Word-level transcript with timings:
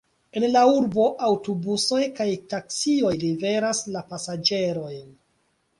En 0.39 0.45
la 0.53 0.61
urbo 0.77 1.03
aŭtobusoj 1.27 2.01
kaj 2.21 2.27
taksioj 2.55 3.13
liveras 3.27 3.87
la 3.97 4.05
pasaĝerojn. 4.15 5.13